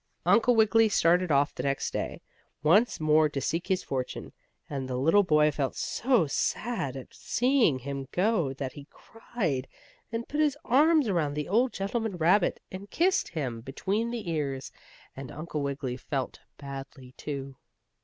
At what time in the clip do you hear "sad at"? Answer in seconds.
6.25-7.13